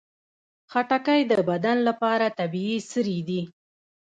خټکی 0.71 1.21
د 1.31 1.33
بدن 1.49 1.77
لپاره 1.87 2.25
طبیعي 2.39 2.77
سري 2.91 3.19
دي. 3.27 3.41